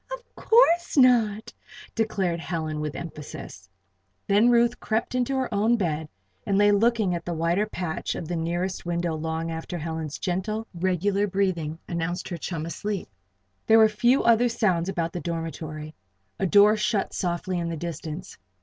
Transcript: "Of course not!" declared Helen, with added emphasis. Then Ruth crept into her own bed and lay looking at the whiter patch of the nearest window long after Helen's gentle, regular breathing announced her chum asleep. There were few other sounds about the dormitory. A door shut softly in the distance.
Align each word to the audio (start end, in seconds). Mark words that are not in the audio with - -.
"Of 0.11 0.23
course 0.35 0.97
not!" 0.97 1.53
declared 1.93 2.39
Helen, 2.39 2.79
with 2.79 2.95
added 2.95 3.05
emphasis. 3.09 3.69
Then 4.25 4.49
Ruth 4.49 4.79
crept 4.79 5.13
into 5.13 5.35
her 5.35 5.53
own 5.53 5.77
bed 5.77 6.09
and 6.43 6.57
lay 6.57 6.71
looking 6.71 7.13
at 7.13 7.23
the 7.23 7.35
whiter 7.35 7.67
patch 7.67 8.15
of 8.15 8.27
the 8.27 8.35
nearest 8.35 8.83
window 8.83 9.13
long 9.13 9.51
after 9.51 9.77
Helen's 9.77 10.17
gentle, 10.17 10.65
regular 10.73 11.27
breathing 11.27 11.77
announced 11.87 12.29
her 12.29 12.37
chum 12.37 12.65
asleep. 12.65 13.09
There 13.67 13.77
were 13.77 13.87
few 13.89 14.23
other 14.23 14.49
sounds 14.49 14.89
about 14.89 15.13
the 15.13 15.19
dormitory. 15.19 15.93
A 16.39 16.47
door 16.47 16.77
shut 16.77 17.13
softly 17.13 17.59
in 17.59 17.69
the 17.69 17.77
distance. 17.77 18.39